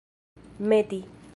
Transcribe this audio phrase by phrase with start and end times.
[0.67, 1.01] meti